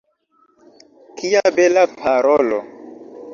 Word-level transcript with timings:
Kia 1.19 1.43
bela 1.59 1.83
parolo! 2.01 2.59